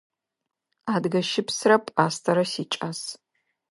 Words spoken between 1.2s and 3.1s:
щыпсрэ пӏастэрэ сикӏас.